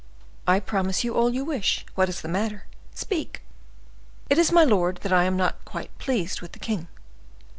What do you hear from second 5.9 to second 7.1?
pleased with the king."